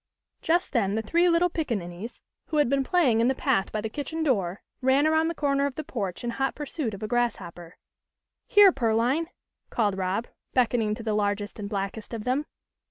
[0.41, 3.87] Just then the three little pickaninnies, who had been playing in the path by the
[3.87, 7.77] kitchen door, ran around the corner of the porch in hot pursuit of a grasshopper.
[8.47, 9.27] "Here, Pearline,"
[9.69, 10.25] called Rob,
[10.55, 12.47] beckoning to the largest and blackest of them.